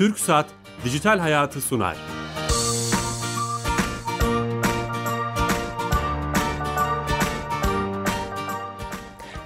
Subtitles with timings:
[0.00, 0.46] Türk Saat
[0.84, 1.96] Dijital Hayatı sunar.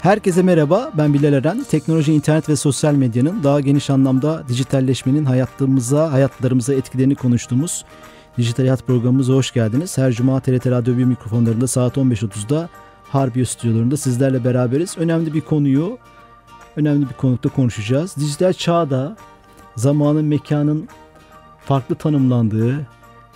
[0.03, 1.65] Herkese merhaba, ben Bilal Eren.
[1.71, 7.85] Teknoloji, internet ve sosyal medyanın daha geniş anlamda dijitalleşmenin hayatımıza, hayatlarımıza etkilerini konuştuğumuz
[8.39, 9.99] Dijital Hayat programımıza hoş geldiniz.
[9.99, 12.69] Her cuma TRT Radyo 1 mikrofonlarında saat 15.30'da
[13.09, 14.99] Harbiye stüdyolarında sizlerle beraberiz.
[14.99, 15.99] Önemli bir konuyu,
[16.77, 18.17] önemli bir konukta konuşacağız.
[18.17, 19.17] Dijital çağda
[19.77, 20.89] zamanın, mekanın
[21.65, 22.87] farklı tanımlandığı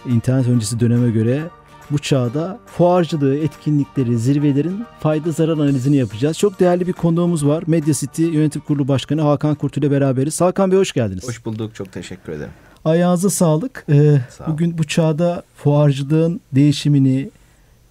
[0.07, 1.43] internet öncesi döneme göre
[1.91, 6.39] bu çağda fuarcılığı, etkinlikleri, zirvelerin fayda zarar analizini yapacağız.
[6.39, 7.65] Çok değerli bir konuğumuz var.
[7.67, 10.41] Media City Yönetim Kurulu Başkanı Hakan Kurtu ile beraberiz.
[10.41, 11.29] Hakan Bey hoş geldiniz.
[11.29, 11.75] Hoş bulduk.
[11.75, 12.51] Çok teşekkür ederim.
[12.85, 13.85] Ayağınıza sağlık.
[13.91, 17.31] Ee, Sağ bugün bu çağda fuarcılığın değişimini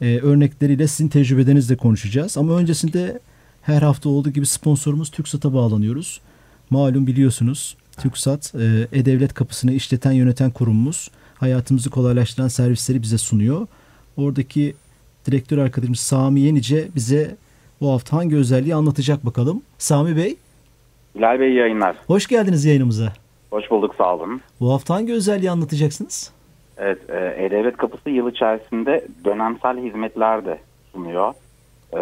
[0.01, 2.37] e, örnekleriyle sizin tecrübelerinizle konuşacağız.
[2.37, 3.19] Ama öncesinde
[3.61, 6.21] her hafta olduğu gibi sponsorumuz TürkSat'a bağlanıyoruz.
[6.69, 11.11] Malum biliyorsunuz TürkSat e, E-Devlet kapısını işleten yöneten kurumumuz.
[11.35, 13.67] Hayatımızı kolaylaştıran servisleri bize sunuyor.
[14.17, 14.75] Oradaki
[15.25, 17.35] direktör arkadaşımız Sami Yenice bize
[17.81, 19.61] bu hafta hangi özelliği anlatacak bakalım.
[19.77, 20.35] Sami Bey.
[21.15, 21.95] Bilal Bey yayınlar.
[22.07, 23.13] Hoş geldiniz yayınımıza.
[23.51, 24.41] Hoş bulduk sağ olun.
[24.59, 26.31] Bu hafta hangi özelliği anlatacaksınız?
[26.77, 30.59] Evet, e, E-Devlet Kapısı yıl içerisinde dönemsel hizmetler de
[30.91, 31.33] sunuyor.
[31.97, 32.01] E,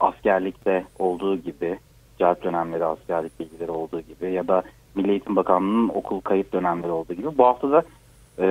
[0.00, 1.78] askerlikte olduğu gibi,
[2.18, 4.62] cevap dönemleri askerlik bilgileri olduğu gibi ya da
[4.94, 7.38] Milli Eğitim Bakanlığı'nın okul kayıt dönemleri olduğu gibi.
[7.38, 7.82] Bu hafta da
[8.38, 8.46] e,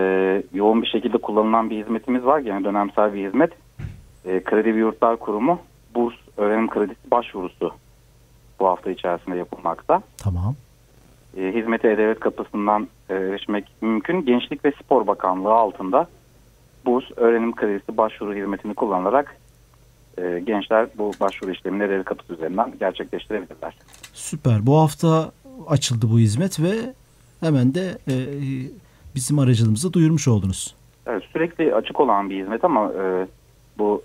[0.53, 2.39] yoğun bir şekilde kullanılan bir hizmetimiz var.
[2.39, 3.51] Yine dönemsel bir hizmet.
[4.25, 5.59] E, Kredi ve Yurtlar Kurumu
[5.95, 7.71] burs öğrenim kredisi başvurusu
[8.59, 10.01] bu hafta içerisinde yapılmakta.
[10.17, 10.55] Tamam.
[11.37, 14.25] E, hizmete E-Devlet kapısından e, erişmek mümkün.
[14.25, 16.07] Gençlik ve Spor Bakanlığı altında
[16.85, 19.37] burs öğrenim kredisi başvuru hizmetini kullanarak
[20.17, 23.75] e, gençler bu başvuru işlemini E-Devlet kapısı üzerinden gerçekleştirebilirler.
[24.13, 24.65] Süper.
[24.65, 25.31] Bu hafta
[25.67, 26.93] açıldı bu hizmet ve
[27.39, 28.15] hemen de e,
[29.15, 30.75] bizim aracılığımızı duyurmuş oldunuz.
[31.07, 33.27] Evet, sürekli açık olan bir hizmet ama e,
[33.77, 34.03] bu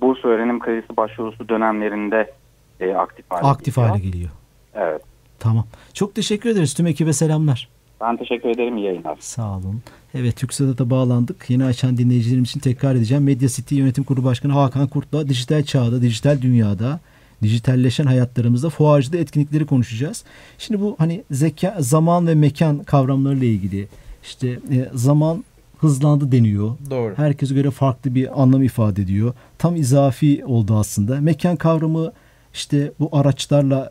[0.00, 2.32] burs öğrenim kredisi başvurusu dönemlerinde
[2.80, 3.90] e, aktif hale Aktif geliyor.
[3.90, 4.30] hale geliyor.
[4.74, 5.02] Evet.
[5.38, 5.66] Tamam.
[5.92, 6.74] Çok teşekkür ederiz.
[6.74, 7.68] Tüm ekibe selamlar.
[8.00, 8.76] Ben teşekkür ederim.
[8.76, 9.16] İyi yayınlar.
[9.20, 9.82] Sağ olun.
[10.14, 11.50] Evet TürkSat'a bağlandık.
[11.50, 13.24] Yeni açan dinleyicilerim için tekrar edeceğim.
[13.24, 17.00] Media City Yönetim Kurulu Başkanı Hakan Kurt'la dijital çağda, dijital dünyada,
[17.44, 20.24] dijitalleşen hayatlarımızda fuarcıda etkinlikleri konuşacağız.
[20.58, 23.88] Şimdi bu hani zeka, zaman ve mekan kavramlarıyla ilgili
[24.22, 25.44] işte e, zaman
[25.78, 26.70] hızlandı deniyor.
[26.90, 27.14] Doğru.
[27.16, 29.34] Herkese göre farklı bir anlam ifade ediyor.
[29.58, 31.20] Tam izafi oldu aslında.
[31.20, 32.12] Mekan kavramı
[32.54, 33.90] işte bu araçlarla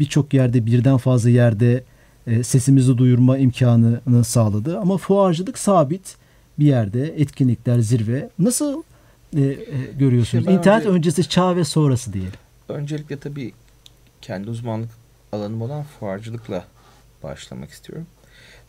[0.00, 1.84] birçok yerde birden fazla yerde
[2.26, 4.78] e, sesimizi duyurma imkanını sağladı.
[4.78, 6.16] Ama fuarcılık sabit
[6.58, 8.30] bir yerde etkinlikler zirve.
[8.38, 8.82] Nasıl
[9.36, 9.56] e, e,
[9.98, 10.44] görüyorsunuz?
[10.46, 12.32] İnternet önce- öncesi çağ ve sonrası diyelim.
[12.68, 13.52] Öncelikle tabii
[14.22, 14.90] kendi uzmanlık
[15.32, 16.64] alanım olan fuarcılıkla
[17.22, 18.06] başlamak istiyorum.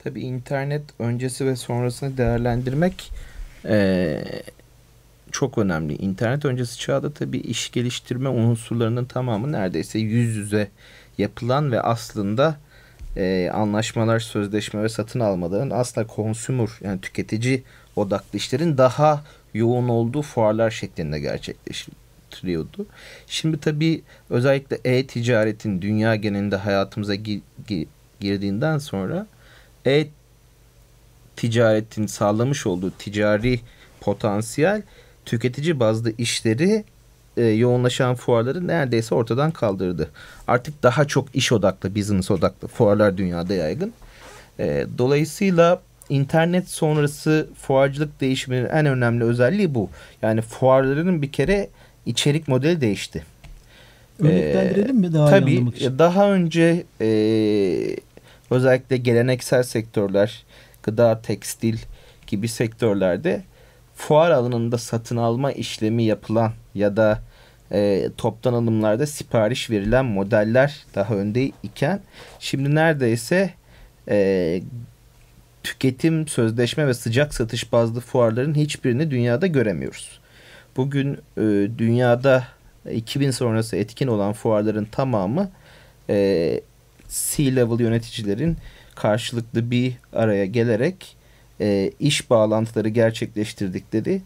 [0.04, 3.12] Tabii internet öncesi ve sonrasını değerlendirmek
[3.66, 4.44] eee,
[5.32, 5.96] çok önemli.
[5.96, 10.68] İnternet öncesi çağda tabii iş geliştirme unsurlarının tamamı neredeyse yüz yüze
[11.18, 12.58] yapılan ve aslında
[13.18, 17.64] eee, anlaşmalar, sözleşme ve satın almaların aslında consumer yani tüketici
[17.96, 19.24] odaklı işlerin daha
[19.54, 21.20] yoğun olduğu fuarlar şeklinde
[22.34, 22.86] gerçekleştiriliyordu.
[23.28, 27.42] Şimdi tabii özellikle e-ticaretin dünya genelinde hayatımıza gi-
[28.20, 29.28] girdiğinden sonra
[31.36, 33.60] e-ticaretin sağlamış olduğu ticari
[34.02, 34.82] potansiyel
[35.26, 36.84] tüketici bazlı işleri
[37.38, 40.10] e, yoğunlaşan fuarları neredeyse ortadan kaldırdı.
[40.48, 43.94] Artık daha çok iş odaklı, business odaklı fuarlar dünyada yaygın.
[44.60, 49.90] E, dolayısıyla internet sonrası fuarcılık değişiminin en önemli özelliği bu.
[50.22, 51.70] Yani fuarların bir kere
[52.06, 53.24] içerik modeli değişti.
[54.20, 56.00] Örneklendirelim mi daha iyi Tabii anlamak için?
[56.00, 57.08] daha önce e,
[58.52, 60.44] özellikle geleneksel sektörler,
[60.84, 61.78] gıda, tekstil
[62.28, 63.44] gibi sektörlerde
[63.96, 67.20] fuar alanında satın alma işlemi yapılan ya da
[67.72, 72.00] e, toptan alımlarda sipariş verilen modeller daha önde iken
[72.40, 73.50] şimdi neredeyse
[74.10, 74.62] e,
[75.64, 80.20] tüketim, sözleşme ve sıcak satış bazlı fuarların hiçbirini dünyada göremiyoruz.
[80.78, 81.42] Bugün e,
[81.78, 82.44] dünyada
[82.92, 85.50] 2000 sonrası etkin olan fuarların tamamı
[86.10, 86.60] e,
[87.10, 88.58] C-level yöneticilerin
[88.96, 91.16] karşılıklı bir araya gelerek
[91.62, 94.22] e, iş bağlantıları gerçekleştirdikleri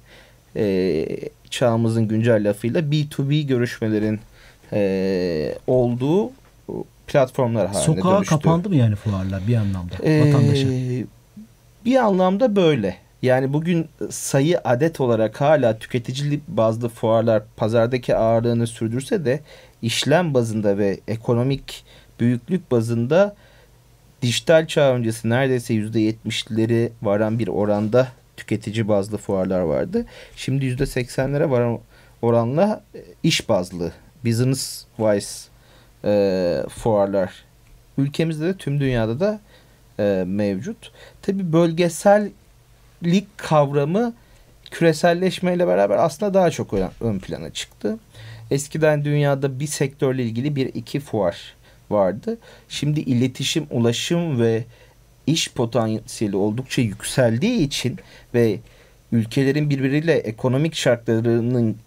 [0.55, 1.05] e,
[1.49, 4.19] çağımızın güncel lafıyla B2B görüşmelerin
[4.73, 6.31] e, olduğu
[7.07, 8.35] platformlar haline Sokağa dönüştü.
[8.35, 10.67] kapandı mı yani fuarlar bir anlamda Ee, vatandaşa?
[11.85, 12.97] bir anlamda böyle.
[13.27, 19.39] Yani bugün sayı adet olarak hala tüketici bazlı fuarlar pazardaki ağırlığını sürdürse de
[19.81, 21.85] işlem bazında ve ekonomik
[22.19, 23.35] büyüklük bazında
[24.21, 28.07] dijital çağ öncesi neredeyse %70'leri varan bir oranda
[28.37, 30.05] tüketici bazlı fuarlar vardı.
[30.35, 31.79] Şimdi %80'lere varan
[32.21, 33.91] oranla e, iş bazlı,
[34.25, 35.49] business wise
[36.05, 37.43] e, fuarlar
[37.97, 39.39] ülkemizde de tüm dünyada da
[39.99, 40.91] e, mevcut.
[41.21, 41.53] Tabi
[43.03, 44.13] bölgesellik kavramı
[44.71, 47.97] küreselleşmeyle beraber aslında daha çok ön plana çıktı.
[48.51, 51.55] Eskiden dünyada bir sektörle ilgili bir iki fuar
[51.89, 52.37] vardı.
[52.69, 54.63] Şimdi iletişim, ulaşım ve
[55.27, 57.97] iş potansiyeli oldukça yükseldiği için
[58.33, 58.59] ve
[59.11, 61.77] ülkelerin birbiriyle ekonomik şartlarının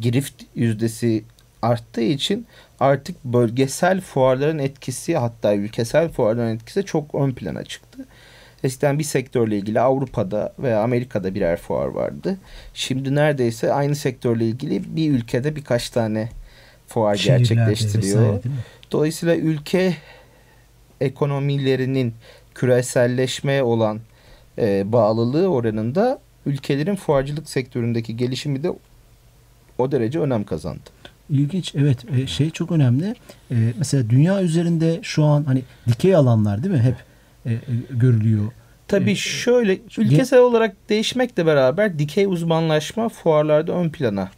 [0.00, 1.24] girift yüzdesi
[1.62, 2.46] arttığı için
[2.80, 8.06] artık bölgesel fuarların etkisi hatta ülkesel fuarların etkisi çok ön plana çıktı.
[8.64, 12.36] Eskiden bir sektörle ilgili Avrupa'da veya Amerika'da birer fuar vardı.
[12.74, 16.28] Şimdi neredeyse aynı sektörle ilgili bir ülkede birkaç tane
[16.88, 18.22] fuar Şehirlerde gerçekleştiriyor.
[18.22, 18.40] vesaire?
[18.92, 19.94] Dolayısıyla ülke
[21.00, 22.14] ekonomilerinin
[22.54, 24.00] küreselleşmeye olan
[24.58, 28.72] e, bağlılığı oranında ülkelerin fuarcılık sektöründeki gelişimi de
[29.78, 30.80] o derece önem kazandı.
[31.30, 31.74] İlginç.
[31.74, 31.98] Evet.
[32.18, 33.14] e, Şey çok önemli.
[33.50, 36.80] E, Mesela dünya üzerinde şu an hani dikey alanlar değil mi?
[36.80, 36.94] Hep
[37.46, 37.58] e, e,
[37.90, 38.52] görülüyor.
[38.88, 44.30] Tabii Ee, şöyle ülkesel olarak değişmekle beraber dikey uzmanlaşma fuarlarda ön plana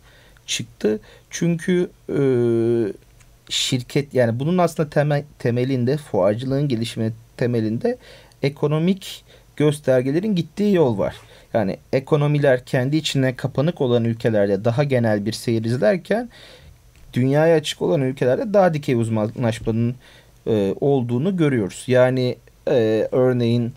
[0.47, 1.01] çıktı.
[1.31, 2.19] Çünkü e,
[3.49, 7.99] şirket yani bunun aslında temel, temelinde fuarcılığın gelişimi temelinde
[8.43, 9.25] ekonomik
[9.57, 11.17] göstergelerin gittiği yol var.
[11.55, 16.29] Yani ekonomiler kendi içine kapanık olan ülkelerde daha genel bir seyir izlerken
[17.13, 19.95] dünyaya açık olan ülkelerde daha dikey uzmanlaşmanın
[20.47, 21.85] e, olduğunu görüyoruz.
[21.87, 22.37] Yani
[22.69, 23.73] e, örneğin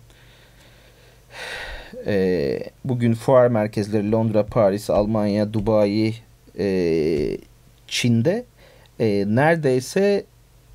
[2.06, 6.14] e, bugün fuar merkezleri Londra, Paris, Almanya, Dubai,
[6.60, 7.38] e,
[7.88, 8.46] Çin'de
[9.00, 10.26] e, neredeyse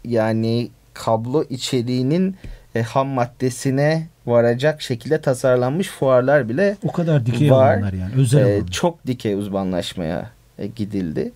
[0.05, 2.37] yani kablo içeriğinin
[2.75, 7.73] e, ham maddesine varacak şekilde tasarlanmış fuarlar bile O kadar dikey Var.
[7.75, 8.15] alanlar yani.
[8.17, 11.33] Özel e, çok dikey uzmanlaşmaya e, gidildi.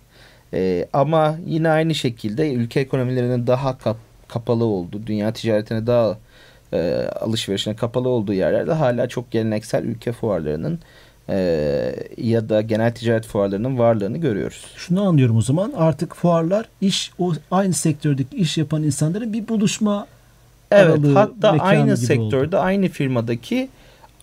[0.53, 3.97] E, ama yine aynı şekilde ülke ekonomilerinin daha kap-
[4.27, 6.17] kapalı olduğu, dünya ticaretine daha
[6.73, 10.79] e, alışverişine kapalı olduğu yerlerde hala çok geleneksel ülke fuarlarının
[11.29, 11.35] e,
[12.17, 14.65] ya da genel ticaret fuarlarının varlığını görüyoruz.
[14.75, 20.07] Şunu anlıyorum o zaman artık fuarlar iş o aynı sektördeki iş yapan insanların bir buluşma
[20.71, 22.63] Evet hatta aynı sektörde oldu.
[22.63, 23.69] aynı firmadaki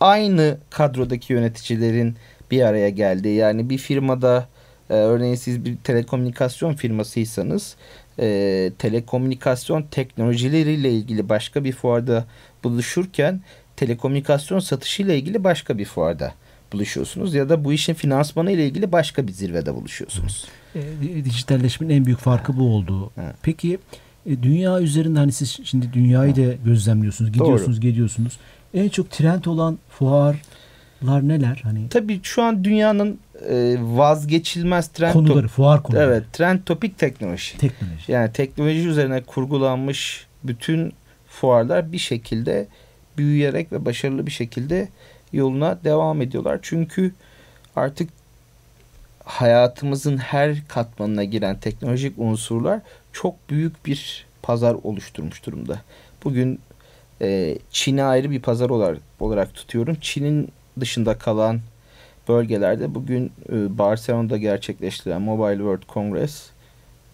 [0.00, 2.17] aynı kadrodaki yöneticilerin
[2.50, 4.49] bir araya geldiği yani bir firmada
[4.91, 7.76] e, örneğin siz bir telekomünikasyon firmasıysanız
[8.19, 12.25] e, telekomünikasyon teknolojileriyle ilgili başka bir fuarda
[12.65, 13.41] buluşurken
[13.77, 16.35] telekomünikasyon satışıyla ilgili başka bir fuarda
[16.73, 20.45] buluşuyorsunuz ya da bu işin finansmanı ile ilgili başka bir zirvede buluşuyorsunuz.
[20.75, 23.11] E, dijitalleşmenin en büyük farkı bu oldu.
[23.19, 23.35] Evet.
[23.43, 23.79] Peki
[24.27, 28.39] e, dünya üzerinde hani siz şimdi dünyayı da gözlemliyorsunuz, gidiyorsunuz, geliyorsunuz.
[28.75, 31.61] En çok trend olan fuarlar neler?
[31.63, 36.05] Hani Tabii şu an dünyanın e, vazgeçilmez trend konuları, fuar konuları.
[36.05, 37.59] Evet, trend topik teknoloji.
[37.59, 38.13] Teknoloji.
[38.13, 40.93] Yani teknoloji üzerine kurgulanmış bütün
[41.29, 42.67] fuarlar bir şekilde
[43.17, 44.89] büyüyerek ve başarılı bir şekilde
[45.33, 46.59] yoluna devam ediyorlar.
[46.63, 47.13] Çünkü
[47.77, 48.11] artık
[49.25, 52.81] hayatımızın her katmanına giren teknolojik unsurlar
[53.13, 55.81] çok büyük bir pazar oluşturmuş durumda.
[56.25, 56.61] Bugün
[57.23, 59.97] e, Çin'i ayrı bir pazar olarak, olarak tutuyorum.
[60.01, 60.49] Çin'in
[60.81, 61.61] dışında kalan
[62.29, 66.51] bölgelerde bugün e, Barcelona'da gerçekleştirilen Mobile World Congress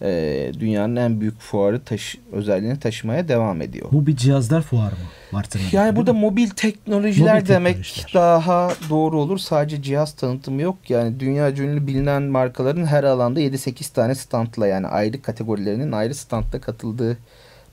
[0.01, 3.89] e, dünyanın en büyük fuarı taşı, özelliğini taşımaya devam ediyor.
[3.91, 4.97] Bu bir cihazlar fuarı mı?
[5.33, 8.13] Barcelona'da, Yani değil burada mobil teknolojiler Mobil demek teknolojiler.
[8.13, 9.37] daha doğru olur.
[9.37, 10.75] Sadece cihaz tanıtımı yok.
[10.89, 16.61] Yani dünya ünlü bilinen markaların her alanda 7-8 tane standla yani ayrı kategorilerinin ayrı standla
[16.61, 17.17] katıldığı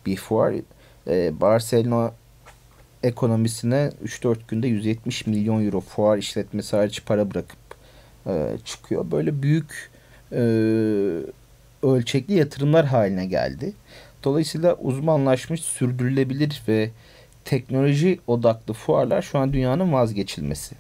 [0.07, 0.55] bir fuar.
[1.09, 2.11] Ee, Barcelona
[3.03, 7.59] ekonomisine 3-4 günde 170 milyon euro fuar işletmesi hariç para bırakıp
[8.27, 9.11] e, çıkıyor.
[9.11, 9.91] Böyle büyük
[10.33, 10.41] e,
[11.83, 13.73] ölçekli yatırımlar haline geldi.
[14.25, 16.91] Dolayısıyla uzmanlaşmış, sürdürülebilir ve
[17.45, 20.75] teknoloji odaklı fuarlar şu an dünyanın vazgeçilmesi.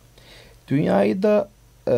[0.68, 1.48] Dünyayı da
[1.88, 1.96] e,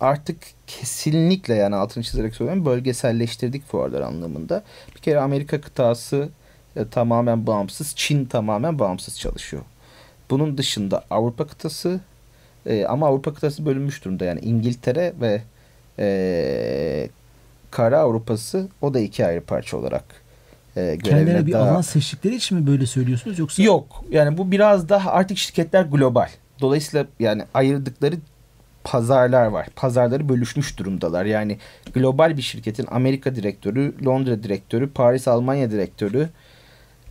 [0.00, 4.62] artık kesinlikle yani altını çizerek söylüyorum bölgeselleştirdik fuarlar anlamında.
[4.96, 6.28] Bir kere Amerika kıtası
[6.76, 9.62] e, tamamen bağımsız, Çin tamamen bağımsız çalışıyor.
[10.30, 12.00] Bunun dışında Avrupa kıtası
[12.66, 14.24] e, ama Avrupa kıtası bölünmüş durumda.
[14.24, 15.42] Yani İngiltere ve
[15.98, 17.08] e,
[17.70, 20.04] Kara Avrupası o da iki ayrı parça olarak
[20.76, 23.62] e, Kendilerine bir daha- alan seçtikleri için mi böyle söylüyorsunuz yoksa?
[23.62, 24.04] Yok.
[24.10, 26.28] Yani bu biraz daha artık şirketler global.
[26.60, 28.16] Dolayısıyla yani ayırdıkları
[28.84, 29.68] pazarlar var.
[29.76, 31.24] Pazarları bölüşmüş durumdalar.
[31.24, 31.58] Yani
[31.94, 36.28] global bir şirketin Amerika direktörü, Londra direktörü, Paris Almanya direktörü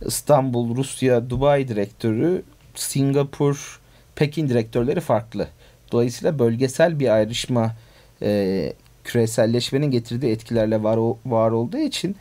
[0.06, 2.42] İstanbul, Rusya, Dubai direktörü,
[2.74, 3.80] Singapur,
[4.14, 5.48] Pekin direktörleri farklı.
[5.92, 7.76] Dolayısıyla bölgesel bir ayrışma
[8.22, 8.72] e,
[9.04, 12.16] küreselleşmenin getirdiği etkilerle var, var olduğu için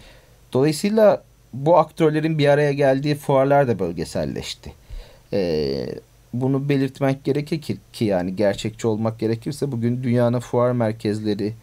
[0.53, 4.74] dolayısıyla bu aktörlerin bir araya geldiği fuarlar da bölgeselleşti.
[5.33, 5.86] E,
[6.33, 11.53] bunu belirtmek gerekir ki, ki yani gerçekçi olmak gerekirse bugün dünyanın fuar merkezleri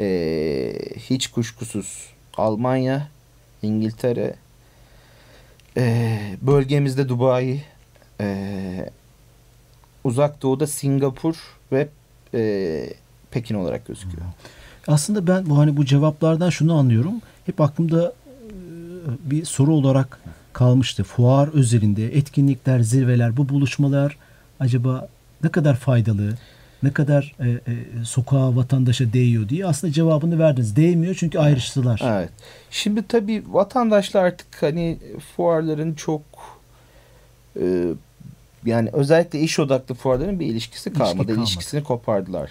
[0.00, 3.08] e, hiç kuşkusuz Almanya,
[3.62, 4.34] İngiltere,
[5.76, 7.62] e, bölgemizde Dubai,
[8.20, 8.90] e,
[10.04, 11.34] uzak doğuda Singapur
[11.72, 11.88] ve
[12.34, 12.92] e,
[13.30, 14.26] Pekin olarak gözüküyor.
[14.88, 17.14] Aslında ben bu hani bu cevaplardan şunu anlıyorum.
[17.46, 18.52] Hep aklımda e,
[19.30, 20.20] bir soru olarak
[20.52, 21.04] kalmıştı.
[21.04, 24.16] Fuar özelinde etkinlikler, zirveler, bu buluşmalar
[24.60, 25.08] acaba
[25.44, 26.38] ne kadar faydalı,
[26.82, 27.58] ne kadar e, e,
[28.04, 30.76] sokağa, vatandaşa değiyor diye aslında cevabını verdiniz.
[30.76, 32.00] Değmiyor çünkü ayrıştılar.
[32.04, 32.28] Evet.
[32.70, 34.98] Şimdi tabii vatandaşlar artık hani
[35.36, 36.22] fuarların çok
[37.60, 37.84] e,
[38.64, 41.12] yani özellikle iş odaklı fuarların bir ilişkisi kalmadı.
[41.14, 41.40] İlişki kalmadı.
[41.42, 42.50] İlişkisini kopardılar.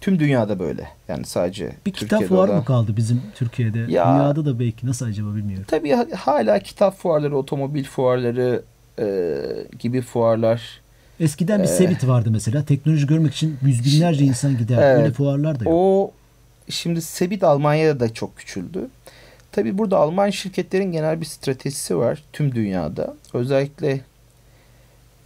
[0.00, 0.88] Tüm dünyada böyle.
[1.08, 3.78] Yani sadece Bir kitap Türkiye'de fuarı olan- mı kaldı bizim Türkiye'de?
[3.78, 5.64] Ya- Dünyada da belki nasıl acaba bilmiyorum.
[5.68, 8.62] Tabii ha- hala kitap fuarları, otomobil fuarları
[8.98, 9.36] e,
[9.78, 10.80] gibi fuarlar
[11.20, 12.64] Eskiden bir Ee, Sebit vardı mesela.
[12.64, 14.78] Teknoloji görmek için yüz binlerce insan gider.
[14.82, 15.02] Evet.
[15.02, 15.72] Öyle fuarlar da yok.
[15.74, 16.12] O
[16.68, 18.88] şimdi Sebit Almanya'da da çok küçüldü.
[19.52, 23.14] Tabii burada Alman şirketlerin genel bir stratejisi var tüm dünyada.
[23.34, 24.00] Özellikle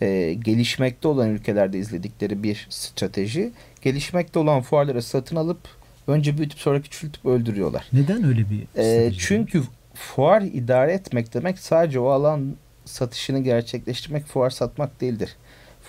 [0.00, 3.50] e, gelişmekte olan ülkelerde izledikleri bir strateji.
[3.82, 5.58] Gelişmekte olan fuarları satın alıp
[6.06, 7.84] önce büyütüp sonra küçültüp öldürüyorlar.
[7.92, 9.62] Neden öyle bir E, çünkü
[9.94, 15.36] fuar idare etmek demek sadece o alan satışını gerçekleştirmek, fuar satmak değildir.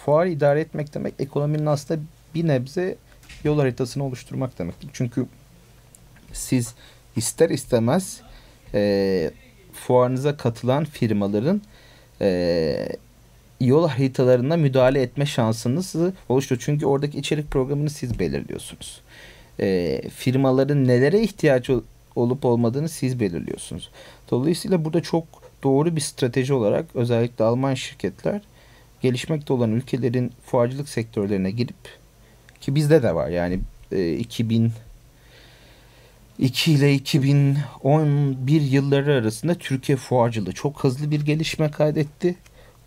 [0.05, 2.01] Fuar idare etmek demek ekonominin aslında
[2.35, 2.95] bir nebze
[3.43, 4.89] yol haritasını oluşturmak demektir.
[4.93, 5.25] Çünkü
[6.33, 6.75] siz
[7.15, 8.21] ister istemez
[8.73, 9.31] e,
[9.73, 11.61] fuarınıza katılan firmaların
[12.21, 12.89] e,
[13.61, 16.63] yol haritalarına müdahale etme şansınızı oluşturuyor.
[16.65, 19.01] Çünkü oradaki içerik programını siz belirliyorsunuz.
[19.59, 21.83] E, firmaların nelere ihtiyaç ol-
[22.15, 23.89] olup olmadığını siz belirliyorsunuz.
[24.31, 25.25] Dolayısıyla burada çok
[25.63, 28.41] doğru bir strateji olarak özellikle Alman şirketler
[29.03, 31.75] gelişmekte olan ülkelerin fuarcılık sektörlerine girip
[32.61, 33.59] ki bizde de var yani
[33.91, 34.71] e, 2002
[36.71, 42.35] ile 2011 yılları arasında Türkiye fuarcılığı çok hızlı bir gelişme kaydetti.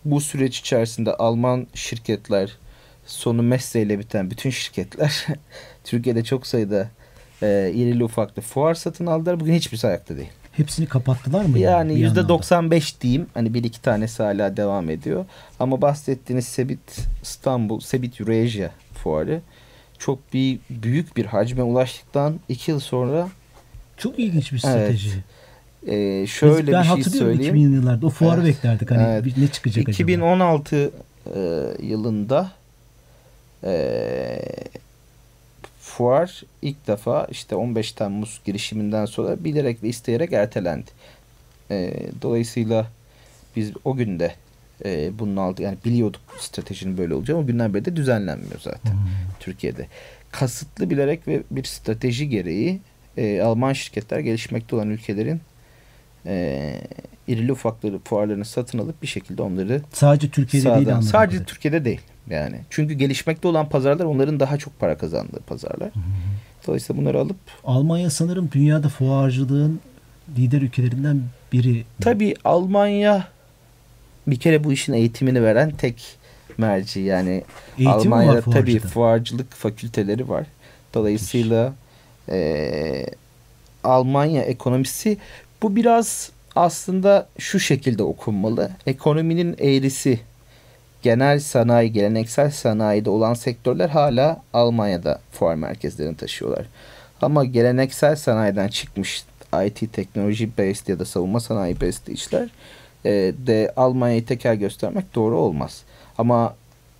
[0.05, 2.57] Bu süreç içerisinde Alman şirketler
[3.05, 5.25] sonu Messe ile biten bütün şirketler
[5.83, 6.89] Türkiye'de çok sayıda
[7.41, 9.39] e, irili ufaklı fuar satın aldılar.
[9.39, 10.29] Bugün hiçbirisi ayakta değil.
[10.57, 11.59] Hepsini kapattılar mı?
[11.59, 12.29] Yani anlamda?
[12.29, 13.27] 95 diyeyim.
[13.33, 15.25] Hani bir iki tanesi hala devam ediyor.
[15.59, 16.79] Ama bahsettiğiniz Sebit
[17.23, 19.41] İstanbul, Sebit Eurasia fuarı
[19.97, 23.29] çok bir büyük bir hacme ulaştıktan iki yıl sonra
[23.97, 24.99] Çok ilginç bir Evet.
[24.99, 25.23] strateji.
[25.87, 27.55] e, şöyle ben bir şey hatırlıyorum söyleyeyim.
[27.55, 28.55] 2000 yıllarda o fuarı Evet.
[28.55, 29.37] beklerdik hani Evet.
[29.37, 29.91] ne çıkacak acaba?
[30.11, 30.91] 2016
[31.35, 31.39] e,
[31.81, 32.51] yılında
[33.63, 34.39] e,
[35.97, 40.91] fuar ilk defa işte 15 Temmuz girişiminden sonra bilerek ve isteyerek ertelendi.
[41.71, 42.87] E, dolayısıyla
[43.55, 44.33] biz o günde
[44.85, 48.99] e, bunun altı yani biliyorduk stratejinin böyle olacağını o günden beri de düzenlenmiyor zaten Hmm.
[49.39, 49.87] Türkiye'de.
[50.31, 52.79] Kasıtlı bilerek ve bir strateji gereği
[53.17, 55.41] e, Alman şirketler gelişmekte olan ülkelerin
[56.25, 56.73] e,
[57.27, 61.45] irili ufakları fuarlarını satın alıp bir şekilde onları Sadece Türkiye'de değil sağdan, anladığım sadece kadarıyla.
[61.45, 62.59] Türkiye'de değil yani.
[62.69, 65.89] Çünkü gelişmekte olan pazarlar onların daha çok para kazandığı pazarlar.
[66.67, 69.79] Dolayısıyla bunları alıp Almanya sanırım dünyada fuarcılığın
[70.37, 71.21] lider ülkelerinden
[71.53, 71.83] biri.
[72.01, 73.27] tabii Almanya
[74.27, 76.17] bir kere bu işin eğitimini veren tek
[76.57, 77.43] merci yani
[77.77, 80.45] Eğitim Almanya'da tabii fuarcılık fakülteleri var.
[80.93, 81.73] Dolayısıyla
[82.31, 83.09] eee,
[83.83, 85.17] Almanya ekonomisi
[85.61, 88.71] bu biraz aslında şu şekilde okunmalı.
[88.85, 90.19] Ekonominin eğrisi
[91.07, 96.65] genel sanayi, geleneksel sanayide olan sektörler hala Almanya'da fuar merkezlerini taşıyorlar.
[97.21, 99.23] Ama geleneksel sanayiden çıkmış
[99.65, 102.49] IT teknoloji based ya da savunma sanayi based işler
[103.05, 103.11] e,
[103.47, 105.83] de Almanya'yı teker göstermek doğru olmaz.
[106.17, 106.55] Ama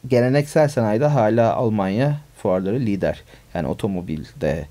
[0.07, 3.23] geleneksel sanayide hala Almanya fuarları lider.
[3.53, 4.65] Yani otomobilde,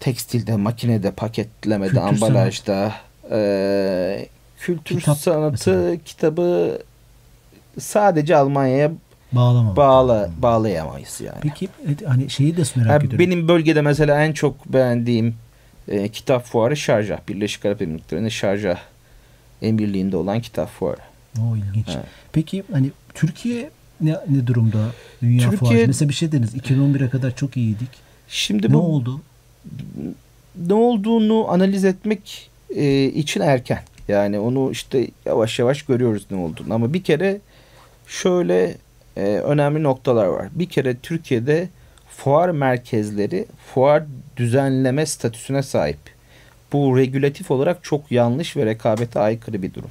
[0.00, 2.92] tekstilde, makinede, paketlemede, Kültür ambalajda,
[3.30, 4.26] e,
[4.58, 5.96] kültür Kitap sanatı, mesela.
[6.04, 6.78] kitabı
[7.80, 8.92] sadece Almanya'ya
[9.32, 9.76] Bağlama.
[9.76, 11.38] bağla bağlayamayız yani.
[11.42, 11.68] Peki
[12.06, 13.18] hani şeyi de merak Ha, ediyorum.
[13.18, 15.34] benim bölgede mesela en çok beğendiğim
[15.88, 17.18] e, kitap fuarı Şarjah.
[17.28, 18.78] Birleşik Arap Emirlikleri'nin Şarjah
[19.62, 21.00] emirliğinde olan kitap fuarı.
[21.40, 21.88] O ilginç.
[21.94, 22.04] Evet.
[22.32, 23.70] Peki hani Türkiye
[24.00, 24.78] ne, ne durumda?
[25.22, 25.86] Dünya Türkiye- fuarı.
[25.86, 26.54] Mesela bir şey dediniz.
[26.54, 27.88] 2011'e kadar çok iyiydik.
[28.28, 29.20] Şimdi Ne bu oldu?
[30.66, 33.82] ne olduğunu analiz etmek e, için erken.
[34.08, 36.74] Yani onu işte yavaş yavaş görüyoruz ne olduğunu.
[36.74, 37.38] Ama bir kere
[38.08, 38.74] şöyle
[39.16, 40.48] e, önemli noktalar var.
[40.52, 41.68] Bir kere Türkiye'de
[42.10, 44.02] fuar merkezleri fuar
[44.36, 45.98] düzenleme statüsüne sahip.
[46.72, 49.90] Bu regülatif olarak çok yanlış ve rekabete aykırı bir durum.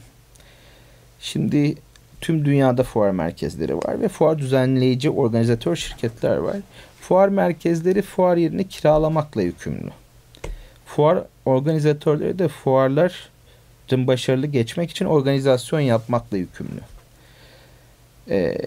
[1.20, 1.76] Şimdi
[2.22, 6.58] tüm dünyada fuar merkezleri var ve fuar düzenleyici organizatör şirketler var.
[7.02, 9.90] Fuar merkezleri fuar yerini kiralamakla yükümlü.
[10.86, 16.82] Fuar organizatörleri de fuarların başarılı geçmek için organizasyon yapmakla yükümlü.
[18.30, 18.58] Ee,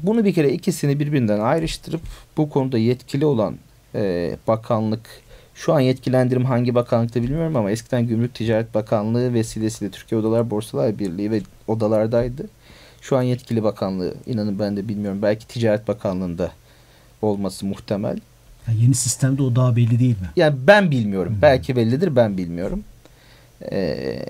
[0.00, 2.02] bunu bir kere ikisini birbirinden ayrıştırıp
[2.36, 3.56] bu konuda yetkili olan
[3.94, 5.08] e, bakanlık,
[5.54, 10.98] şu an yetkilendirim hangi bakanlıkta bilmiyorum ama eskiden Gümrük Ticaret Bakanlığı vesilesiyle Türkiye Odalar Borsalar
[10.98, 12.48] Birliği ve odalardaydı.
[13.00, 15.18] Şu an yetkili bakanlığı inanın ben de bilmiyorum.
[15.22, 16.50] Belki Ticaret Bakanlığı'nda
[17.22, 18.18] olması muhtemel.
[18.68, 20.30] Yani yeni sistemde o daha belli değil mi?
[20.36, 21.32] Yani ben bilmiyorum.
[21.32, 21.42] Hmm.
[21.42, 22.84] Belki bellidir ben bilmiyorum.
[23.72, 24.22] Ee,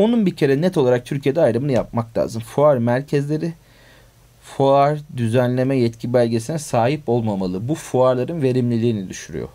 [0.00, 2.42] onun bir kere net olarak Türkiye'de ayrımını yapmak lazım.
[2.42, 3.52] Fuar merkezleri
[4.42, 7.68] fuar düzenleme yetki belgesine sahip olmamalı.
[7.68, 9.48] Bu fuarların verimliliğini düşürüyor.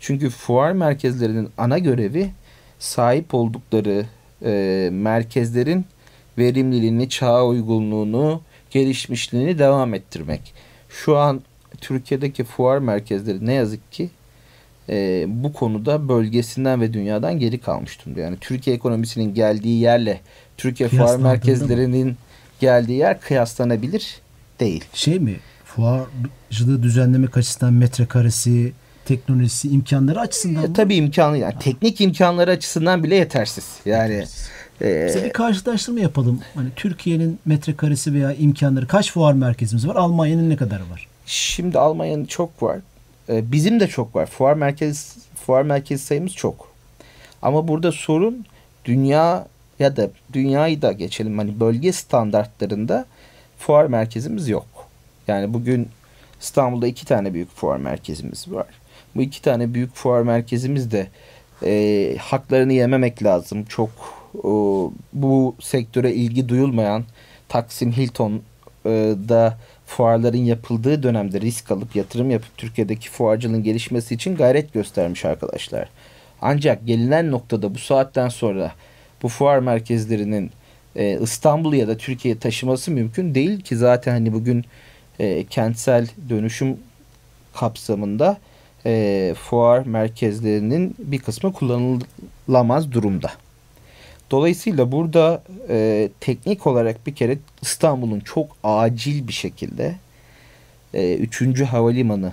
[0.00, 2.30] Çünkü fuar merkezlerinin ana görevi
[2.78, 4.06] sahip oldukları
[4.44, 5.86] e, merkezlerin
[6.38, 8.40] verimliliğini, çağ uygunluğunu,
[8.70, 10.54] gelişmişliğini devam ettirmek.
[10.88, 11.42] Şu an
[11.80, 14.10] Türkiye'deki fuar merkezleri ne yazık ki
[14.88, 18.20] e, bu konuda bölgesinden ve dünyadan geri kalmış durumda.
[18.20, 20.20] Yani Türkiye ekonomisinin geldiği yerle
[20.56, 22.16] Türkiye fuar merkezlerinin
[22.60, 24.20] geldiği yer kıyaslanabilir
[24.60, 24.84] değil.
[24.94, 25.36] Şey mi?
[25.64, 28.72] Fuarcılığı düzenlemek açısından metrekaresi,
[29.04, 33.64] teknolojisi, imkanları açısından e, Tabii imkanı yani teknik imkanları açısından bile yetersiz.
[33.84, 34.48] Yani yetersiz.
[34.80, 36.40] E, bir karşılaştırma yapalım.
[36.54, 39.96] Hani Türkiye'nin metrekaresi veya imkanları kaç fuar merkezimiz var?
[39.96, 41.08] Almanya'nın ne kadar var?
[41.26, 42.78] Şimdi Almanya'nın çok var.
[43.28, 44.26] Ee, bizim de çok var.
[44.26, 46.68] Fuar merkez fuar merkezi sayımız çok.
[47.42, 48.46] Ama burada sorun
[48.84, 49.46] dünya
[49.78, 53.06] ya da dünyayı da geçelim hani bölge standartlarında
[53.58, 54.66] fuar merkezimiz yok.
[55.28, 55.88] Yani bugün
[56.40, 58.66] İstanbul'da iki tane büyük fuar merkezimiz var.
[59.14, 61.08] Bu iki tane büyük fuar merkezimiz de
[61.64, 63.64] e, haklarını yememek lazım.
[63.64, 63.90] Çok
[64.34, 64.50] e,
[65.12, 67.04] bu sektöre ilgi duyulmayan
[67.48, 75.24] Taksim Hilton'da fuarların yapıldığı dönemde risk alıp yatırım yapıp Türkiye'deki fuarcılığın gelişmesi için gayret göstermiş
[75.24, 75.88] arkadaşlar.
[76.42, 78.72] Ancak gelinen noktada bu saatten sonra
[79.22, 80.50] bu fuar merkezlerinin
[80.96, 84.64] e, İstanbul ya da Türkiye'ye taşıması mümkün değil ki zaten hani bugün
[85.18, 86.76] e, kentsel dönüşüm
[87.54, 88.36] kapsamında
[88.86, 93.30] e, fuar merkezlerinin bir kısmı kullanılamaz durumda.
[94.30, 99.94] Dolayısıyla burada e, teknik olarak bir kere İstanbul'un çok acil bir şekilde
[100.94, 101.62] e, 3.
[101.62, 102.32] havalimanı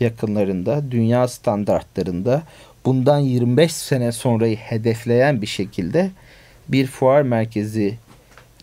[0.00, 2.42] yakınlarında dünya standartlarında
[2.84, 6.10] bundan 25 sene sonrayı hedefleyen bir şekilde
[6.68, 7.94] bir fuar merkezi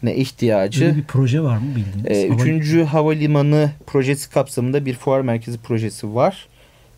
[0.03, 0.85] ne ihtiyacı.
[0.85, 2.23] Böyle bir proje var mı bildiğiniz?
[2.23, 6.47] E, üçüncü havalimanı projesi kapsamında bir fuar merkezi projesi var.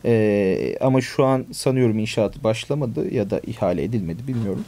[0.05, 4.65] E, ama şu an sanıyorum inşaatı başlamadı ya da ihale edilmedi bilmiyorum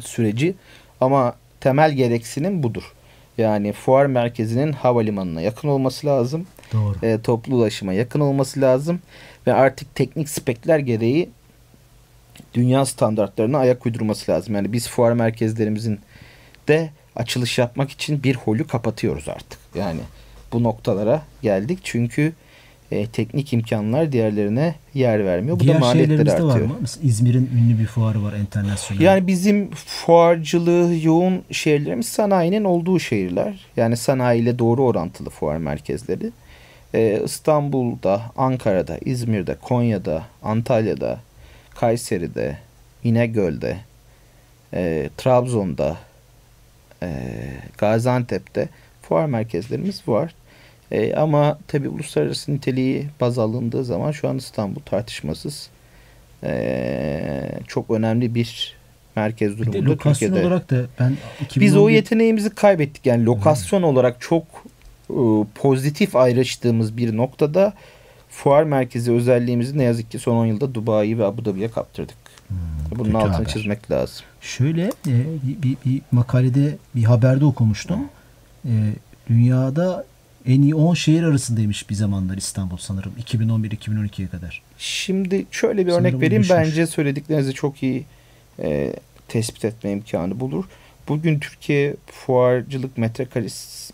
[0.00, 0.54] süreci.
[1.00, 2.92] Ama temel gereksinim budur.
[3.38, 6.46] Yani fuar merkezinin havalimanına yakın olması lazım.
[6.72, 7.06] Doğru.
[7.06, 9.00] E, toplu ulaşıma yakın olması lazım.
[9.46, 11.28] Ve artık teknik spekler gereği
[12.54, 14.54] dünya standartlarına ayak uydurması lazım.
[14.54, 16.00] Yani biz fuar merkezlerimizin
[16.68, 19.58] de açılış yapmak için bir holü kapatıyoruz artık.
[19.74, 20.00] Yani
[20.52, 21.78] bu noktalara geldik.
[21.82, 22.32] Çünkü
[22.90, 25.60] e, teknik imkanlar diğerlerine yer vermiyor.
[25.60, 26.48] Bu Diğer da maliyetleri artıyor.
[26.48, 26.76] var mı?
[26.80, 29.02] Mesela İzmir'in ünlü bir fuarı var internasyonel.
[29.02, 33.66] Yani bizim fuarcılığı yoğun şehirlerimiz sanayinin olduğu şehirler.
[33.76, 36.30] Yani sanayiyle doğru orantılı fuar merkezleri.
[36.94, 41.20] Ee, İstanbul'da, Ankara'da, İzmir'de, Konya'da, Antalya'da,
[41.74, 42.58] Kayseri'de,
[43.04, 43.76] İnegöl'de,
[44.74, 45.96] e, Trabzon'da,
[47.02, 47.08] e,
[47.78, 48.68] Gaziantep'te
[49.02, 50.34] fuar merkezlerimiz var.
[50.92, 55.70] E, ama tabii uluslararası niteliği baz alındığı zaman şu an İstanbul tartışmasız
[56.44, 58.76] e, çok önemli bir
[59.16, 59.78] merkez durumunda.
[59.78, 60.46] Bir de lokasyon Türkiye'de.
[60.46, 61.66] olarak da ben 2011...
[61.66, 63.06] Biz o yeteneğimizi kaybettik.
[63.06, 63.88] Yani lokasyon hmm.
[63.88, 64.44] olarak çok
[65.10, 65.20] e,
[65.54, 67.72] pozitif ayrıştığımız bir noktada
[68.30, 72.16] fuar merkezi özelliğimizi ne yazık ki son 10 yılda Dubai ve Abu Dhabi'ye kaptırdık.
[72.48, 72.56] Hmm,
[72.98, 73.48] Bunun altını haber.
[73.48, 74.24] çizmek lazım.
[74.40, 75.14] Şöyle e,
[75.62, 78.00] bir, bir makalede bir haberde okumuştum.
[78.64, 78.72] E,
[79.28, 80.04] dünyada
[80.46, 83.12] en iyi 10 şehir arasındaymış bir zamanlar İstanbul sanırım.
[83.24, 84.62] 2011-2012'ye kadar.
[84.78, 86.42] Şimdi şöyle bir sanırım örnek vereyim.
[86.42, 86.58] Düşmüş.
[86.58, 88.04] Bence söylediklerinizi çok iyi
[88.62, 88.92] e,
[89.28, 90.64] tespit etme imkanı bulur.
[91.08, 93.46] Bugün Türkiye fuarcılık metrekare,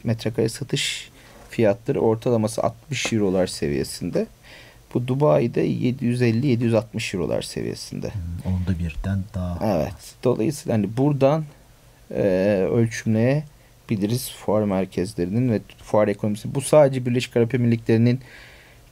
[0.05, 1.11] metrekare satış
[1.51, 4.27] fiyatları ortalaması 60 eurolar seviyesinde.
[4.95, 8.11] Bu Dubai'de 750-760 eurolar seviyesinde.
[8.15, 9.77] Hmm, onda birden daha.
[9.77, 10.15] Evet.
[10.25, 11.45] Dolayısıyla hani buradan
[12.15, 12.67] e,
[13.91, 16.55] ölçümleyebiliriz fuar merkezlerinin ve fuar ekonomisi.
[16.55, 18.21] Bu sadece Birleşik Arap Emirlikleri'nin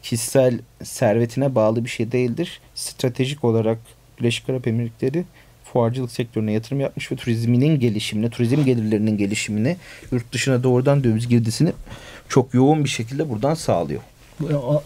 [0.03, 2.61] kişisel servetine bağlı bir şey değildir.
[2.74, 3.79] Stratejik olarak
[4.18, 5.24] Birleşik Arap Emirlikleri
[5.64, 9.76] fuarcılık sektörüne yatırım yapmış ve turizminin gelişimine, turizm gelirlerinin gelişimine,
[10.12, 11.72] yurt dışına doğrudan döviz girdisini
[12.29, 14.03] çok yoğun bir şekilde buradan sağlıyor.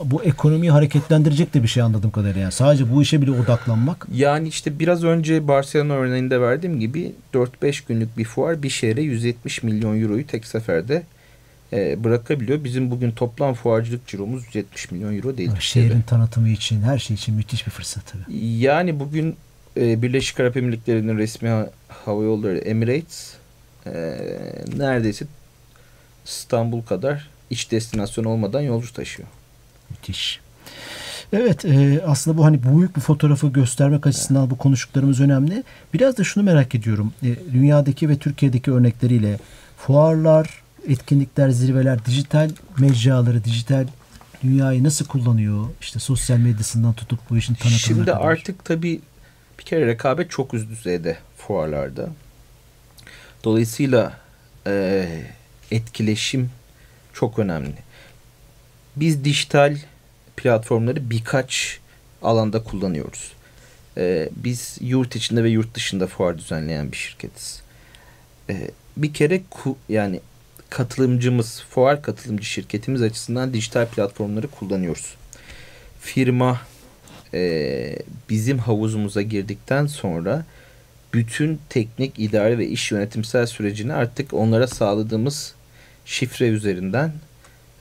[0.04, 2.40] Bu, ekonomiyi hareketlendirecek de bir şey anladığım kadarıyla.
[2.40, 4.06] Yani sadece bu işe bile odaklanmak.
[4.14, 9.62] Yani işte biraz önce Barcelona örneğinde verdiğim gibi 4-5 günlük bir fuar bir şehre 170
[9.62, 11.02] milyon euroyu tek seferde
[11.72, 12.64] e, bırakabiliyor.
[12.64, 15.50] Bizim bugün toplam fuarcılık ciromuz 170 milyon euro değil.
[15.58, 16.06] Şehrin Türkiye'de.
[16.06, 18.36] tanıtımı için, her şey için müthiş bir fırsat tabii.
[18.46, 19.36] Yani bugün
[19.76, 23.34] e, Birleşik Arap Emirlikleri'nin resmi hava yolları Emirates
[23.86, 23.92] e,
[24.76, 25.26] neredeyse
[26.26, 29.28] İstanbul kadar iç destinasyon olmadan yolcu taşıyor.
[29.94, 30.40] Müthiş.
[31.32, 35.64] Evet e, aslında bu hani büyük bir fotoğrafı göstermek açısından bu konuştuklarımız önemli.
[35.94, 37.12] Biraz da şunu merak ediyorum.
[37.22, 39.38] E, dünyadaki ve Türkiye'deki örnekleriyle
[39.78, 43.86] fuarlar, etkinlikler, zirveler, dijital mecraları, dijital
[44.42, 45.66] dünyayı nasıl kullanıyor?
[45.80, 48.20] İşte sosyal medyasından tutup bu işin tanıtımına Şimdi kadar.
[48.20, 49.00] artık tabii
[49.58, 52.08] bir kere rekabet çok üst düzeyde fuarlarda.
[53.44, 54.12] Dolayısıyla
[54.66, 55.06] e,
[55.70, 56.50] etkileşim
[57.12, 57.74] çok önemli.
[58.96, 59.76] Biz dijital
[60.36, 61.78] platformları birkaç
[62.22, 63.32] alanda kullanıyoruz.
[63.96, 67.62] E, biz yurt içinde ve yurt dışında fuar düzenleyen bir şirketiz.
[68.50, 70.20] E, bir kere ku, yani
[70.70, 75.14] katılımcımız, fuar katılımcı şirketimiz açısından dijital platformları kullanıyoruz.
[76.00, 76.60] Firma
[77.34, 77.96] e,
[78.30, 80.44] bizim havuzumuza girdikten sonra
[81.14, 85.54] bütün teknik, idare ve iş yönetimsel sürecini artık onlara sağladığımız
[86.04, 87.12] şifre üzerinden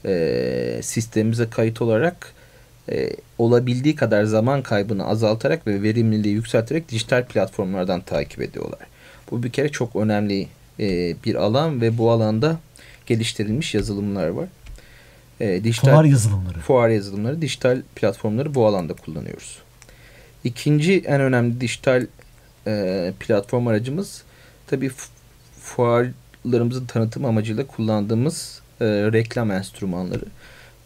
[0.06, 2.34] e, sistemimize kayıt olarak
[2.92, 8.80] e, olabildiği kadar zaman kaybını azaltarak ve verimliliği yükselterek dijital platformlardan takip ediyorlar.
[9.32, 10.48] Bu bir kere çok önemli
[10.80, 12.60] e, bir alan ve bu alanda
[13.06, 14.48] geliştirilmiş yazılımlar var.
[15.40, 16.60] E, dijital, fuar yazılımları.
[16.60, 19.58] Fuar yazılımları, dijital platformları bu alanda kullanıyoruz.
[20.44, 22.08] İkinci en önemli dijital
[22.68, 24.24] e, platform aracımız
[24.68, 24.92] tabii
[25.60, 30.26] fuarlarımızın tanıtım amacıyla kullandığımız e, reklam enstrümanları.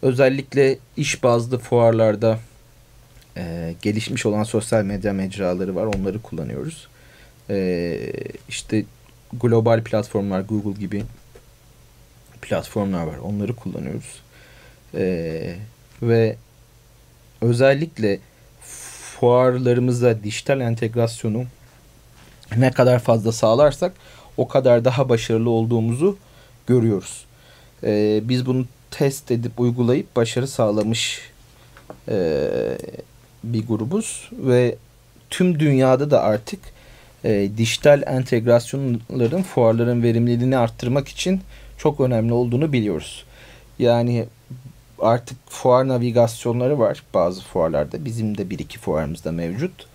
[0.02, 2.38] Özellikle iş bazlı fuarlarda
[3.36, 5.86] e, gelişmiş olan sosyal medya mecraları var.
[5.86, 6.88] Onları kullanıyoruz.
[7.50, 7.98] E,
[8.48, 8.84] işte
[9.32, 11.04] global platformlar Google gibi
[12.42, 13.18] platformlar var.
[13.18, 14.22] Onları kullanıyoruz.
[14.94, 15.54] Ee,
[16.02, 16.36] ve
[17.40, 18.18] özellikle
[18.62, 21.44] fuarlarımızda dijital entegrasyonu
[22.56, 23.92] ne kadar fazla sağlarsak
[24.36, 26.18] o kadar daha başarılı olduğumuzu
[26.66, 27.24] görüyoruz.
[27.84, 31.20] Ee, biz bunu test edip uygulayıp başarı sağlamış
[32.08, 32.48] e,
[33.44, 34.76] bir grubuz ve
[35.30, 36.60] tüm dünyada da artık
[37.24, 41.40] e, dijital entegrasyonların fuarların verimliliğini arttırmak için
[41.78, 43.24] çok önemli olduğunu biliyoruz.
[43.78, 44.26] Yani
[44.98, 48.04] artık fuar navigasyonları var bazı fuarlarda.
[48.04, 49.86] Bizim de bir iki fuarımızda mevcut.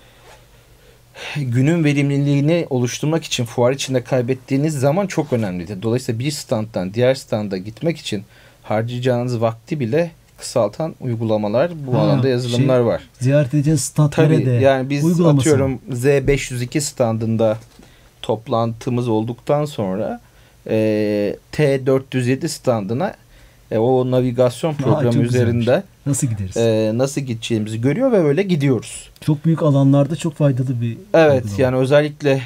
[1.36, 5.82] Günün verimliliğini oluşturmak için fuar içinde kaybettiğiniz zaman çok önemlidir.
[5.82, 8.24] Dolayısıyla bir standdan diğer standa gitmek için
[8.64, 13.02] harcayacağınız vakti bile kısaltan uygulamalar bu ha, alanda yazılımlar şey, var.
[13.20, 17.58] Ziyaret edeceğiniz standlara Tabii, de yani biz atıyorum Z502 standında
[18.22, 20.22] toplantımız olduktan sonra
[20.68, 23.14] e, T407 standına
[23.74, 25.86] e, o navigasyon programı Aa, üzerinde güzelmiş.
[26.06, 26.58] nasıl gideriz?
[26.58, 29.10] E, nasıl gideceğimizi görüyor ve böyle gidiyoruz.
[29.22, 31.62] Çok büyük alanlarda çok faydalı bir Evet uygulama.
[31.62, 32.42] yani özellikle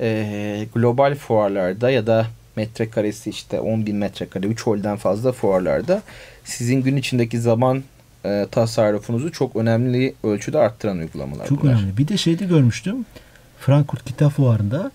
[0.00, 6.02] e, global fuarlarda ya da metrekaresi işte 10 bin metrekare 3 holden fazla fuarlarda
[6.44, 7.82] sizin gün içindeki zaman
[8.24, 11.72] e, tasarrufunuzu çok önemli ölçüde arttıran uygulamalar Çok bunlar.
[11.74, 11.96] önemli.
[11.98, 12.96] Bir de şeyde görmüştüm.
[13.60, 14.90] Frankfurt Kitap Fuarı'nda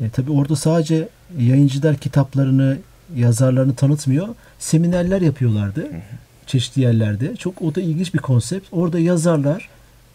[0.00, 2.78] e, tabii orada sadece yayıncılar kitaplarını,
[3.16, 4.28] yazarlarını tanıtmıyor.
[4.58, 5.90] Seminerler yapıyorlardı.
[6.46, 7.36] Çeşitli yerlerde.
[7.36, 8.66] Çok o da ilginç bir konsept.
[8.72, 9.68] Orada yazarlar,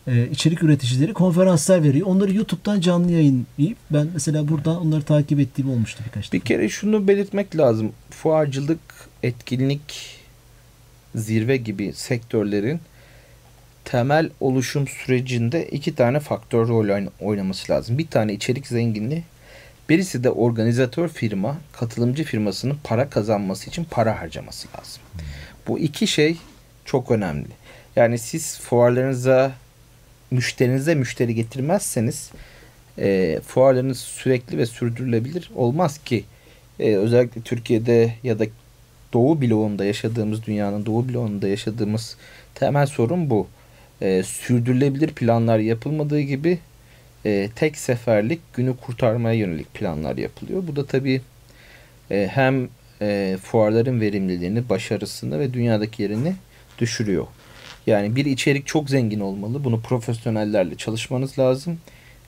[0.07, 2.07] e, içerik üreticileri konferanslar veriyor.
[2.07, 6.33] Onları YouTube'dan canlı yayınlayıp ben mesela buradan onları takip ettiğim olmuştu birkaç defa.
[6.33, 7.91] Bir kere şunu belirtmek lazım.
[8.09, 8.79] Fuarcılık,
[9.23, 10.19] etkinlik,
[11.15, 12.79] zirve gibi sektörlerin
[13.85, 17.97] temel oluşum sürecinde iki tane faktör rol oynaması lazım.
[17.97, 19.23] Bir tane içerik zenginliği,
[19.89, 25.01] Birisi de organizatör firma, katılımcı firmasının para kazanması için para harcaması lazım.
[25.67, 26.37] Bu iki şey
[26.85, 27.47] çok önemli.
[27.95, 29.51] Yani siz fuarlarınıza
[30.31, 32.31] müşterinize müşteri getirmezseniz
[32.97, 36.23] e, fuarlarınız sürekli ve sürdürülebilir olmaz ki
[36.79, 38.45] e, özellikle Türkiye'de ya da
[39.13, 42.17] Doğu bloğunda yaşadığımız dünyanın Doğu bloğunda yaşadığımız
[42.55, 43.47] temel sorun bu.
[44.01, 46.59] e, sürdürülebilir planlar yapılmadığı gibi
[47.25, 50.63] e, tek seferlik günü kurtarmaya yönelik planlar yapılıyor.
[50.67, 51.21] Bu da tabii
[52.11, 52.69] e, hem
[53.01, 56.35] e, fuarların verimliliğini, başarısını ve dünyadaki yerini
[56.79, 57.27] düşürüyor.
[57.87, 59.63] Yani bir içerik çok zengin olmalı.
[59.63, 61.79] Bunu profesyonellerle çalışmanız lazım.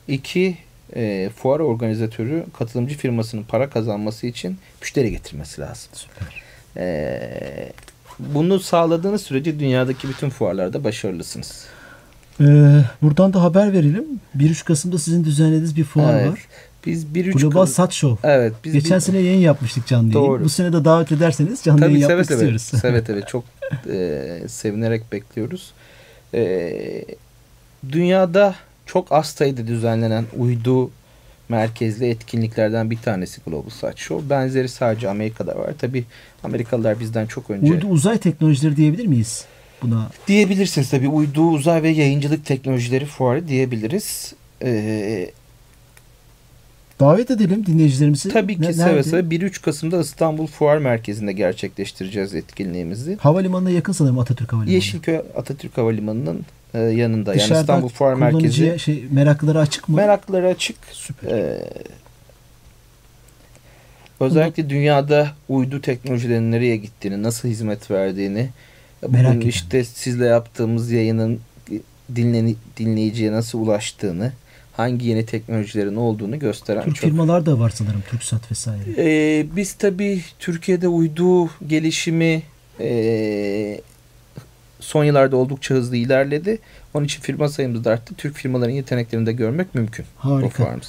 [0.07, 0.57] İki,
[0.95, 5.89] e, fuar organizatörü katılımcı firmasının para kazanması için müşteri getirmesi lazım.
[5.93, 6.43] Süper.
[6.77, 7.71] E,
[8.19, 11.65] bunu sağladığınız sürece dünyadaki bütün fuarlarda başarılısınız.
[12.41, 14.05] Ee, buradan da haber verelim.
[14.37, 16.31] 1-3 Kasım'da sizin düzenlediğiniz bir fuar Evet.
[16.31, 16.39] var.
[16.85, 18.29] Biz bir üç Global kıl- Sat Show.
[18.31, 18.53] Evet.
[18.63, 20.27] Biz Geçen bir- sene yayın yapmıştık canlı yayın.
[20.27, 20.43] Doğru.
[20.43, 22.35] Bu sene de davet ederseniz canlı Tabii yayın yapmak seve.
[22.37, 22.61] istiyoruz.
[22.61, 23.43] Seve seve çok
[23.89, 25.71] e, sevinerek bekliyoruz.
[26.33, 27.05] E,
[27.91, 30.89] dünyada çok az sayıda düzenlenen uydu
[31.49, 34.29] merkezli etkinliklerden bir tanesi Global Sat Show.
[34.29, 35.71] Benzeri sadece Amerika'da var.
[35.79, 36.03] Tabii
[36.43, 39.45] Amerikalılar bizden çok önce Uydu uzay teknolojileri diyebilir miyiz
[39.91, 40.09] buna?
[40.27, 40.89] diyebilirsiniz.
[40.89, 44.33] Tabii uydu, uzay ve yayıncılık teknolojileri fuarı diyebiliriz.
[44.63, 45.31] E,
[46.99, 48.29] Davet edelim dinleyicilerimizi.
[48.29, 53.17] tabii ki Ne- seve seve 1-3 Kasım'da İstanbul Fuar Merkezi'nde gerçekleştireceğiz etkinliğimizi.
[53.17, 54.73] Havalimanına yakın sanırım Atatürk Havalimanı.
[54.75, 57.29] Yeşilköy Atatürk Havalimanı'nın e, yanında.
[57.31, 58.79] yani Dışarıdan İstanbul Fuar Merkezi.
[58.79, 59.95] Şey, meraklılara açık mı?
[59.95, 60.75] Merakları açık.
[60.91, 61.31] Süper.
[61.31, 61.69] Ee,
[64.19, 68.49] özellikle dünyada uydu teknolojilerinin nereye gittiğini, nasıl hizmet verdiğini,
[69.09, 69.47] Merak eden.
[69.47, 71.39] işte sizle yaptığımız yayının
[72.15, 74.31] dinleni, dinleyiciye nasıl ulaştığını,
[74.73, 77.09] hangi yeni teknolojilerin olduğunu gösteren Türk çok.
[77.09, 78.03] firmalar da var sanırım.
[78.09, 78.83] TürkSat vesaire.
[78.97, 82.43] Ee, biz tabii Türkiye'de uydu gelişimi
[82.79, 83.81] ee,
[84.79, 86.59] son yıllarda oldukça hızlı ilerledi.
[86.93, 88.15] Onun için firma sayımız da arttı.
[88.15, 90.05] Türk firmaların yeteneklerini de görmek mümkün.
[90.17, 90.79] Harika.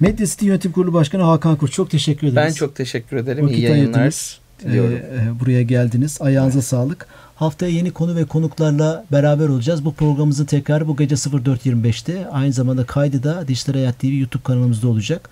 [0.00, 2.36] Medya City Yönetim Kurulu Başkanı Hakan Kurt çok teşekkür ederiz.
[2.36, 3.44] Ben çok teşekkür ederim.
[3.44, 4.40] Vakit İyi yayınlar ayırdınız.
[4.60, 4.92] Diliyorum.
[4.92, 6.18] Ee, e, buraya geldiniz.
[6.20, 7.06] Ayağınıza sağlık.
[7.36, 9.84] Haftaya yeni konu ve konuklarla beraber olacağız.
[9.84, 12.28] Bu programımızın tekrarı bu gece 04.25'te.
[12.28, 15.28] Aynı zamanda kaydı da Dijital Hayat TV YouTube kanalımızda olacak.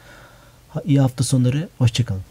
[0.68, 1.68] Ha- İyi hafta sonları.
[1.78, 2.22] Hoşçakalın.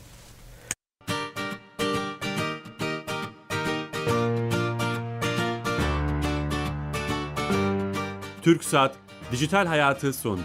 [8.43, 8.95] TürkSat
[9.31, 10.43] Dijital Hayatı sondu.